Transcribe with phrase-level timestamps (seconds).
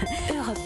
[0.00, 0.58] Europe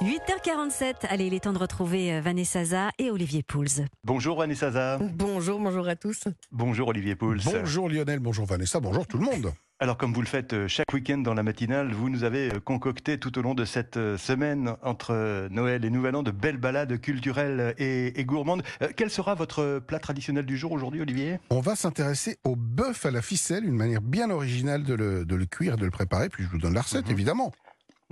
[0.00, 0.04] 1.
[0.04, 1.06] 8h47.
[1.10, 3.84] Allez, il est temps de retrouver euh, Vanessa Za et Olivier Pouls.
[4.02, 4.98] Bonjour Vanessa Za.
[4.98, 6.24] Bonjour, bonjour à tous.
[6.52, 7.36] Bonjour Olivier Pouls.
[7.44, 9.52] Bonjour Lionel, bonjour Vanessa, bonjour tout le monde.
[9.78, 12.60] Alors comme vous le faites euh, chaque week-end dans la matinale, vous nous avez euh,
[12.60, 16.98] concocté tout au long de cette semaine entre Noël et Nouvel An de belles balades
[16.98, 18.62] culturelles et, gourmandes.
[18.96, 21.40] Quel sera votre plat traditionnel du jour aujourd'hui Olivier?
[21.50, 25.74] On va s'intéresser au bœuf à la ficelle, une manière bien originale de le, cuire
[25.74, 27.12] et de le préparer, puis je vous donne la recette mhm.
[27.12, 27.52] évidemment.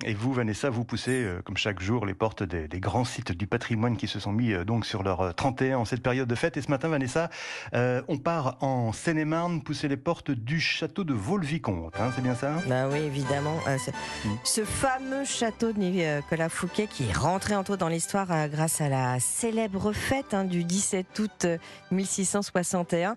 [0.05, 3.47] Et vous, Vanessa, vous poussez, euh, comme chaque jour, les portes des, grands sites du
[3.47, 6.35] patrimoine qui se sont mis euh, donc sur leur 31 euh, en cette période de
[6.35, 6.59] fête.
[6.59, 7.31] Et ce matin, Vanessa,
[7.73, 11.95] on part en Seine-et-Marne, pousser les portes du château de Vaux-le-Vicomte.
[11.99, 12.53] Hein, c'est bien ça?
[12.69, 13.57] Bah oui, évidemment.
[13.67, 14.29] Mm.
[14.45, 18.91] ce, fameux château de Nicolas Fouquet qui est rentré en tout dans l'histoire grâce à
[18.91, 21.47] la célèbre fête hein, du 17 août
[21.91, 23.17] 1661,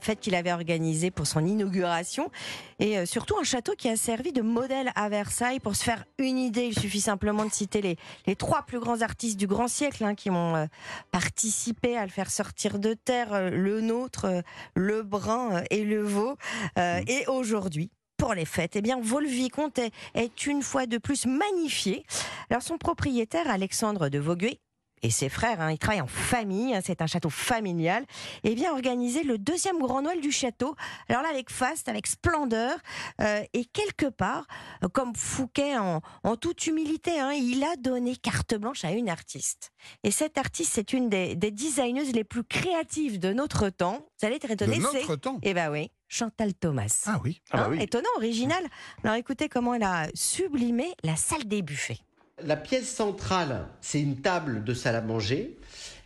[0.00, 2.30] fête qu'il avait organisée pour son inauguration.
[2.78, 6.38] Et surtout un château qui a servi de modèle à Versailles pour se faire une
[6.38, 10.04] idée, il suffit simplement de citer les, les trois plus grands artistes du grand siècle
[10.04, 10.66] hein, qui ont euh,
[11.10, 14.40] participé à le faire sortir de terre, euh, le nôtre, euh,
[14.74, 16.36] le brun et le veau.
[16.76, 16.80] Mmh.
[17.08, 22.04] Et aujourd'hui, pour les fêtes, eh bien, Vaux-le-Vicomte est, est, une fois de plus magnifié.
[22.50, 24.60] Alors, son propriétaire, Alexandre de Vauguet,
[25.02, 28.04] et ses frères, hein, ils travaillent en famille, hein, c'est un château familial,
[28.44, 30.76] et bien organisé le deuxième grand Noël du château.
[31.08, 32.76] Alors là, avec faste, avec splendeur,
[33.20, 34.46] euh, et quelque part,
[34.92, 36.00] comme Fouquet en,
[36.36, 39.72] toute humilité, hein, il a donné carte blanche à une artiste.
[40.02, 44.06] Et cette artiste, c'est une des, des designeuses les plus créatives de notre temps.
[44.20, 44.78] Vous allez être étonné.
[44.78, 45.90] De notre temps Eh ben oui.
[46.08, 47.04] Chantal Thomas.
[47.06, 47.40] Ah oui.
[47.50, 47.82] Ah bah oui.
[47.82, 48.62] Étonnant, original.
[49.02, 52.00] Alors écoutez comment elle a sublimé la salle des buffets.
[52.40, 55.56] La pièce centrale, c'est une table de salle à manger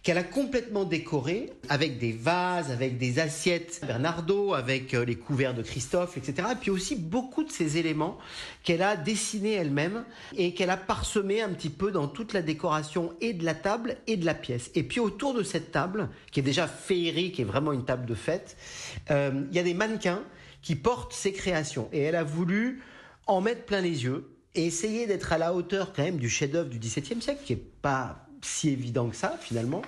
[0.02, 5.54] qu'elle a complètement décorée avec des vases, avec des assiettes Bernardo, avec euh, les couverts
[5.54, 6.48] de Christophe, etc.
[6.52, 8.16] Et puis aussi beaucoup de ces éléments
[8.62, 10.04] qu'elle a dessinés elle-même
[10.36, 13.96] et qu'elle a parsemés un petit peu dans toute la décoration et de la table
[14.06, 14.70] et de la pièce.
[14.76, 18.14] Et puis autour de cette table, qui est déjà féerique et vraiment une table de
[18.14, 18.56] fête,
[19.10, 20.22] euh, il y a des mannequins
[20.62, 21.88] qui portent ses créations.
[21.92, 22.82] Et elle a voulu
[23.26, 26.68] en mettre plein les yeux et essayer d'être à la hauteur quand même du chef-d'œuvre
[26.68, 29.82] du XVIIe siècle, qui est pas si évident que ça finalement,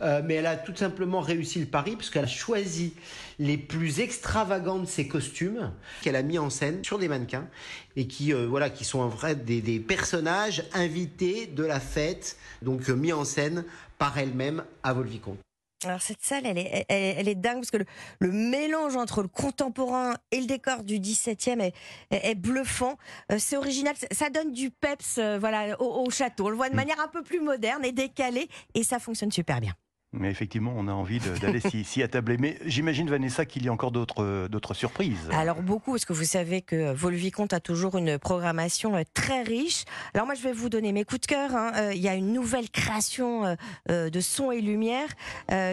[0.00, 2.94] euh, mais elle a tout simplement réussi le pari parce qu'elle a choisi
[3.38, 5.72] les plus extravagants de ses costumes
[6.02, 7.48] qu'elle a mis en scène sur des mannequins
[7.96, 12.36] et qui euh, voilà qui sont en vrai des, des, personnages invités de la fête,
[12.60, 13.64] donc euh, mis en scène
[13.98, 15.38] par elle-même à Volvicomte.
[15.84, 17.78] Alors cette salle, elle est, elle, est dingue parce que
[18.20, 21.72] le, mélange entre le contemporain et le décor du 17e
[22.10, 22.96] est, bluffant.
[23.30, 26.46] Euh, c'est original, ça donne du peps euh, voilà, au, au, château.
[26.46, 26.76] On le voit de mm.
[26.76, 29.72] manière un peu plus moderne et décalée et ça fonctionne super bien.
[30.12, 32.36] Mais effectivement, on a envie d'aller s'y attabler.
[32.36, 35.28] Mais j'imagine, Vanessa, qu'il y a encore d'autres surprises.
[35.32, 39.84] Alors beaucoup, parce que vous savez que Volvicomte a toujours une programmation euh, très riche.
[40.12, 41.56] Alors moi, je vais vous donner mes coups de cœur.
[41.56, 41.72] Hein.
[41.76, 43.56] Euh, il y a une nouvelle création
[43.88, 45.08] euh, de son et lumière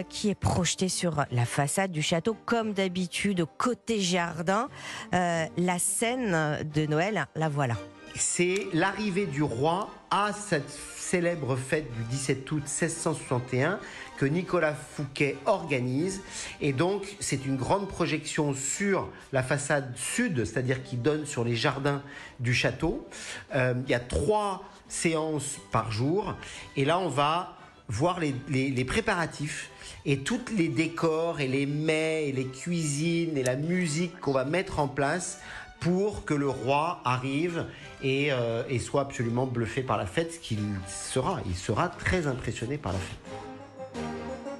[0.08, 4.68] qui est projetée sur la façade du château, comme d'habitude, côté jardin.
[5.12, 7.76] la scène de Noël, la voilà.
[8.14, 13.78] C'est l'arrivée du roi à cette célèbre fête du 17 août 1661
[14.16, 16.20] que Nicolas Fouquet organise.
[16.60, 21.56] Et donc, c'est une grande projection sur la façade sud, c'est-à-dire qui donne sur les
[21.56, 22.02] jardins
[22.38, 23.08] du château.
[23.54, 26.34] Euh, il y a trois séances par jour.
[26.76, 27.56] Et là, on va
[27.88, 29.70] voir les, les préparatifs
[30.06, 34.44] et tous les décors et les mets et les cuisines et la musique qu'on va
[34.44, 35.40] mettre en place
[35.80, 37.66] pour que le roi arrive
[38.02, 41.40] et, euh, et soit absolument bluffé par la fête, ce qu'il sera.
[41.46, 43.19] Il sera très impressionné par la fête.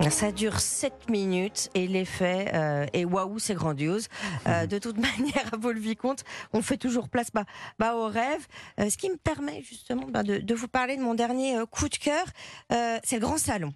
[0.08, 4.08] Ça dure 7 minutes et l'effet euh, est waouh, c'est grandiose.
[4.46, 6.24] Euh, de toute manière, à Vaux-le-Vicomte,
[6.54, 7.44] on fait toujours place bah,
[7.78, 8.46] bah au rêve.
[8.78, 11.66] Euh, ce qui me permet justement bah, de, de, vous parler de mon dernier euh,
[11.66, 12.24] coup de cœur,
[12.72, 13.74] euh, c'est le grand salon.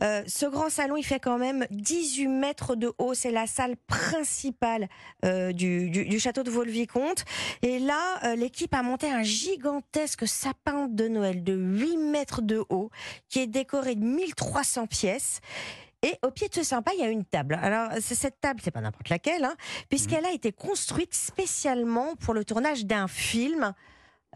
[0.00, 3.12] ce grand salon, il fait quand même 18 mètres de haut.
[3.12, 4.88] C'est la salle principale
[5.22, 7.24] du, du, du, château de Vaux-le-Vicomte.
[7.62, 12.90] Et là, l'équipe a monté un gigantesque sapin de Noël de 8 mètres de haut
[13.28, 15.40] qui est décoré de 1300 pièces.
[16.02, 17.58] Et au pied de ce sympa, il y a une table.
[17.60, 19.56] Alors, cette table, c'est pas n'importe laquelle, hein,
[19.88, 23.74] puisqu'elle a été construite spécialement pour le tournage d'un film.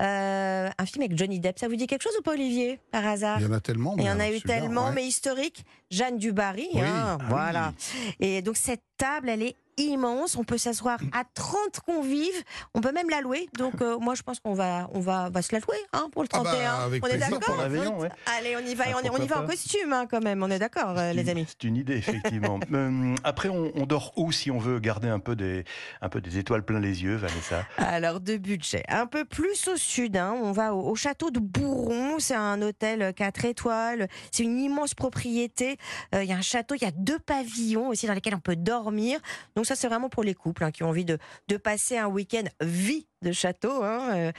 [0.00, 3.06] Euh, un film avec Johnny Depp, ça vous dit quelque chose ou pas Olivier, par
[3.06, 3.40] hasard?
[3.40, 3.94] Il y en a tellement.
[3.98, 5.64] Il y en a eu tellement, mais historique.
[5.90, 7.74] Jeanne Dubarry, hein, ah voilà.
[8.18, 10.36] Et donc cette table, elle est immense.
[10.36, 12.42] On peut s'asseoir à 30 convives.
[12.74, 13.48] On peut même la louer.
[13.58, 16.22] Donc, euh, moi, je pense qu'on va, on va, va se la louer hein, pour
[16.22, 16.74] le Ah bah, 31.
[16.86, 18.08] avec on est d'accord ouais.
[18.38, 20.22] Allez, on y va, Ah, on, y- on y pourquoi va en costume hein, quand
[20.22, 20.42] même.
[20.42, 21.46] On est d'accord, euh, les amis.
[21.48, 22.58] C'est une idée, effectivement.
[22.72, 25.64] Euh, après, on, on dort où si on veut garder un peu des,
[26.00, 27.66] un peu des étoiles plein les yeux, Vanessa?
[27.76, 28.82] Alors, de budget.
[28.88, 32.18] Un peu plus au sud, hein, on va au, au château de Bourron.
[32.18, 34.08] C'est un hôtel 4 étoiles.
[34.30, 35.76] C'est une immense propriété.
[36.14, 38.40] Euh, Il y a un château, il y a deux pavillons aussi dans lesquels on
[38.40, 39.20] peut dormir.
[39.54, 41.18] Donc, ça, c'est vraiment pour les couples hein, qui ont envie de,
[41.62, 43.82] passer un week-end vie de château.
[43.82, 44.32] hein, euh.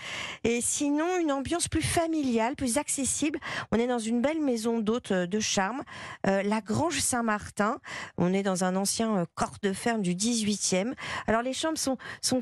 [0.44, 3.40] Et sinon, une ambiance plus familiale, plus accessible.
[3.72, 5.84] On est dans une belle maison d'hôtes euh, de charme,
[6.28, 7.80] euh, la Grange Saint-Martin.
[8.18, 10.94] On est dans un ancien corps de ferme du 18e.
[11.28, 11.98] Alors, les chambres sont,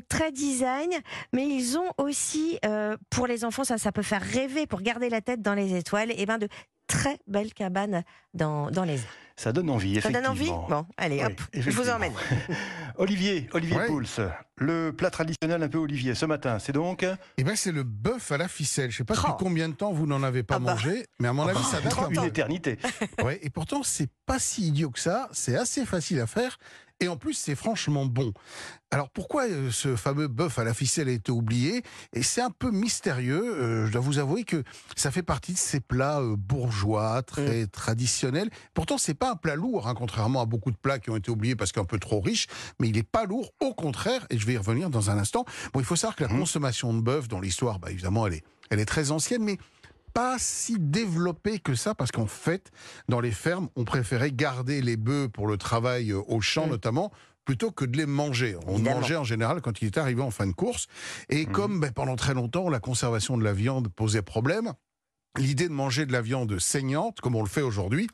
[0.08, 0.90] très design,
[1.32, 2.58] mais ils ont aussi,
[3.10, 6.26] pour les enfants, ça, peut faire rêver, pour garder la tête dans les étoiles, et
[6.26, 6.48] ben de
[6.92, 8.02] très belles cabanes
[8.34, 9.16] dans, dans les airs.
[9.34, 10.58] Ça donne envie, Ça donne effectivement.
[10.66, 12.12] envie Bon, allez, Oui, hop, je vous emmène.
[12.96, 13.86] Olivier, Olivier Ouais.
[13.86, 14.02] Pouls,
[14.58, 17.04] le plat traditionnel un peu Olivier ce matin, c'est donc
[17.38, 18.90] Eh ben, c'est le bœuf à la ficelle.
[18.90, 19.20] Je sais pas Oh.
[19.22, 20.72] depuis combien de temps vous n'en avez pas Ah bah.
[20.74, 22.78] mangé, mais à mon avis, ça date un une éternité.
[23.24, 25.28] Ouais, et pourtant, c'est pas si idiot que ça.
[25.32, 26.58] C'est assez facile à faire.
[27.02, 28.32] Et en plus, c'est franchement bon.
[28.92, 31.82] Alors pourquoi euh, ce fameux bœuf à la ficelle a été oublié?
[32.12, 33.42] Et c'est un peu mystérieux.
[33.42, 34.62] euh, je dois vous avouer que
[34.94, 38.50] ça fait partie de ces plats euh, bourgeois, très traditionnels.
[38.72, 41.32] Pourtant, c'est pas un plat lourd, hein, contrairement à beaucoup de plats qui ont été
[41.32, 42.46] oubliés parce qu'un peu trop riches.
[42.78, 44.24] Mais il est pas lourd, au contraire.
[44.30, 45.44] Et je vais y revenir dans un instant.
[45.72, 48.44] Bon, il faut savoir que la consommation de bœuf dans l'histoire, bah, évidemment, elle est,
[48.70, 49.58] elle est très ancienne, mais
[50.12, 52.70] pas si développée que ça, parce qu'en fait,
[53.08, 57.10] dans les fermes, on préférait garder les bœufs pour le travail euh, au champ notamment,
[57.44, 58.56] plutôt que de les manger.
[58.66, 59.00] On Évidemment.
[59.00, 60.86] mangeait en général quand il était arrivé en fin de course.
[61.28, 64.72] Et comme ben, pendant très longtemps, la conservation de la viande posait problème,
[65.36, 68.08] l'idée de manger de la viande saignante, comme on le fait aujourd'hui,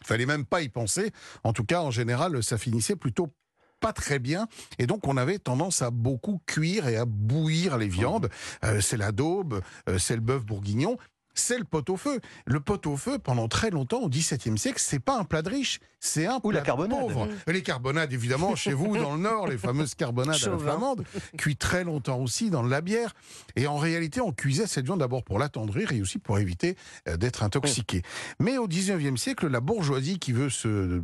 [0.00, 1.10] il fallait même pas y penser.
[1.44, 3.32] En tout cas, en général, ça finissait plutôt
[3.80, 4.48] pas très bien
[4.78, 8.30] et donc on avait tendance à beaucoup cuire et à bouillir les viandes.
[8.64, 10.96] Euh, c'est la daube, euh, c'est le bœuf bourguignon.
[11.38, 12.20] C'est le pot-au-feu.
[12.46, 16.26] Le pot-au-feu, pendant très longtemps, au XVIIe siècle, c'est pas un plat de riche, c'est
[16.26, 16.98] un Ou plat la carbonade.
[16.98, 17.28] de pauvre.
[17.46, 20.58] Les carbonades, évidemment, chez vous, dans le Nord, les fameuses carbonades à la Chauvin.
[20.58, 21.04] flamande,
[21.36, 23.14] cuit très longtemps aussi dans de la bière.
[23.54, 26.76] Et en réalité, on cuisait cette viande d'abord pour l'attendrir et aussi pour éviter
[27.08, 28.02] euh, d'être intoxiqué.
[28.40, 31.02] Mais au XIXe siècle, la bourgeoisie qui veut se euh,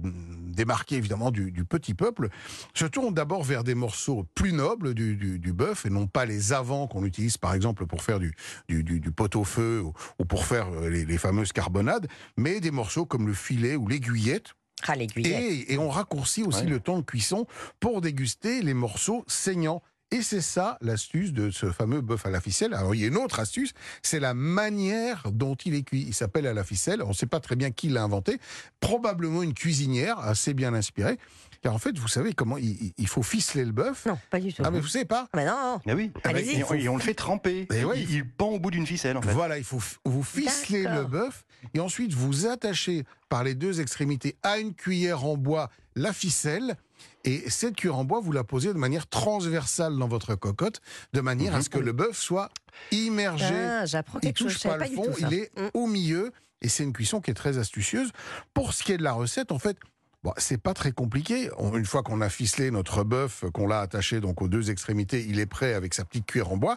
[0.49, 2.29] démarquer évidemment du, du petit peuple
[2.75, 6.25] se tourne d'abord vers des morceaux plus nobles du, du, du bœuf et non pas
[6.25, 8.34] les avants qu'on utilise par exemple pour faire du,
[8.69, 9.82] du, du, du pot-au-feu
[10.19, 13.75] ou, ou pour faire euh, les, les fameuses carbonades, mais des morceaux comme le filet
[13.75, 14.53] ou l'aiguillette.
[14.87, 14.95] Ah.
[15.17, 16.71] Et, et on raccourcit aussi Ouais.
[16.71, 17.47] le temps de cuisson
[17.81, 19.83] pour déguster les morceaux saignants.
[20.12, 22.75] Et c'est ça l'astuce de ce fameux bœuf à la ficelle.
[22.75, 23.73] Alors il y a une autre astuce,
[24.03, 26.05] c'est la manière dont il est cuit.
[26.06, 28.38] Il s'appelle à la ficelle, on ne sait pas très bien qui l'a inventé,
[28.81, 31.19] probablement une cuisinière assez bien inspirée.
[31.62, 34.06] Car en fait, vous savez comment il, faut ficeler le bœuf.
[34.06, 34.62] Non, pas du tout.
[34.67, 36.58] Ah mais vous savez pas Ah, bah non, Ah oui, Allez-y.
[36.61, 37.69] et, on- et on le fait tremper.
[37.73, 39.32] Eh ouais, il, il pend au bout d'une ficelle en fait.
[39.32, 40.99] Voilà, il faut f- vous ficeler D'accord.
[41.03, 45.70] le bœuf et ensuite vous attachez par les deux extrémités à une cuillère en bois
[45.94, 46.76] la ficelle.
[47.25, 50.81] Et cette cuillère en bois, vous la posez de manière transversale dans votre cocotte,
[51.13, 52.49] de manière à ce que le bœuf soit
[52.91, 53.55] immergé.
[53.55, 54.55] Ah, j'apprends il quelque chose.
[54.55, 55.69] touche pas le fond, il est Mm.
[55.75, 56.33] au milieu.
[56.61, 58.11] Et c'est une cuisson qui est très astucieuse.
[58.55, 59.77] Pour ce qui est de la recette, en fait,
[60.23, 61.51] bon, c'est pas très compliqué.
[61.59, 65.25] On- une fois qu'on a ficelé notre bœuf, qu'on l'a attaché donc aux deux extrémités,
[65.29, 66.77] il est prêt avec sa petite cuillère en bois.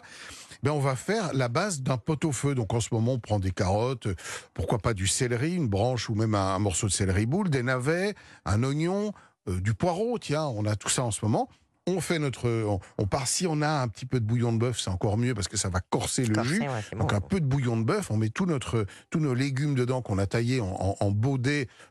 [0.62, 2.54] Ben, on va faire la base d'un pot-au-feu.
[2.56, 4.14] Donc en ce moment, on prend des carottes, euh,
[4.54, 7.62] pourquoi pas du céleri, une branche ou même un, un morceau de céleri boule, des
[7.62, 8.14] navets,
[8.44, 9.12] un oignon,
[9.48, 10.18] euh, du poireau.
[10.18, 11.48] Tiens, on a tout ça en ce moment.
[11.88, 14.58] On fait notre, on, on part si on a un petit peu de bouillon de
[14.58, 16.60] bœuf, c'est encore mieux parce que ça va corser le jus.
[16.62, 17.16] ouais, Donc bon.
[17.16, 20.18] un peu de bouillon de bœuf, on met tout notre, tous nos légumes dedans qu'on
[20.18, 21.14] a taillés en, en,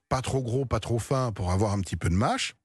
[0.09, 2.55] pas trop gros, pas trop fin, pour avoir un petit peu de mâche.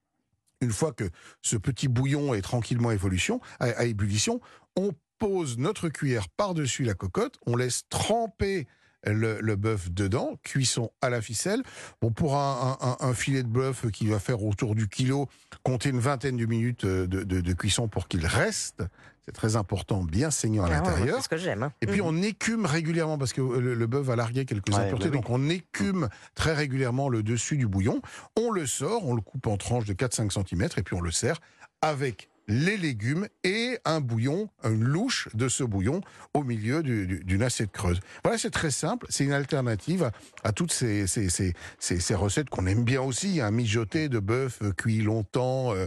[0.61, 1.09] Une fois que
[1.41, 4.41] ce petit bouillon est tranquillement évolution, à, à ébullition,
[4.77, 8.67] on pose notre cuillère par-dessus la cocotte, on laisse tremper
[9.07, 11.63] le, le bœuf dedans, cuisson à la ficelle.
[12.03, 15.29] Bon, pour un, un- un- un filet de bœuf qui va faire autour du kilo,
[15.63, 18.83] comptez une vingtaine de minutes de, de- de cuisson pour qu'il reste.
[19.27, 21.17] C'est très important, bien saignant à Ah l'intérieur.
[21.17, 21.63] C'est ce que j'aime.
[21.63, 21.73] hein.
[21.83, 22.07] Et puis Mhm.
[22.07, 25.21] on écume régulièrement parce que le, le bœuf va larguer quelques Ouais, impuretés, bah oui.
[25.21, 28.01] donc on écume très régulièrement le dessus du bouillon.
[28.39, 31.11] On le sort, on le coupe en tranches de 4-5 cm et puis on le
[31.13, 31.39] sert
[31.83, 36.01] avec les légumes et un bouillon, une louche de ce bouillon
[36.35, 38.01] au milieu du- du- d'une assiette creuse.
[38.25, 40.11] Voilà, c'est très simple, c'est une alternative
[40.43, 44.19] à, toutes ces, ces, ces, ces- ces recettes qu'on aime bien aussi, un mijoté de
[44.19, 45.87] bœuf euh, cuit longtemps euh,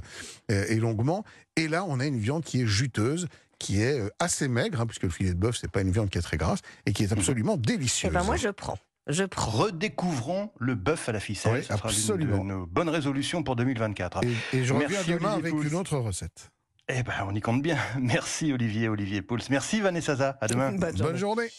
[0.52, 1.26] euh, et longuement.
[1.58, 3.28] Et là, on a une viande qui est juteuse,
[3.60, 6.18] qui est assez maigre, hein, puisque le filet de bœuf, c'est pas une viande qui
[6.18, 8.12] est très grasse, et qui est absolument Eh délicieuse.
[8.14, 8.80] ben moi je prends.
[9.08, 9.52] Je prends.
[9.52, 11.56] Redécouvrons le bœuf à la ficelle.
[11.56, 12.38] Oui, Ce sera absolument.
[12.38, 14.22] de nos bonnes résolutions pour 2024.
[14.24, 15.68] Et, et je reviens demain Olivier avec Pouls.
[15.68, 16.52] une autre recette.
[16.90, 17.78] Eh ben, on y compte bien.
[18.00, 19.40] Merci Olivier, Olivier Pouls.
[19.50, 20.38] Merci Vanessa Zaza.
[20.42, 20.72] À demain.
[20.72, 21.50] Bonne Bonne journée.